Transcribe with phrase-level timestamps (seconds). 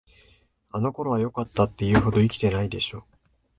[0.71, 3.05] あの頃はよかった、って言うほど生きてないでしょ。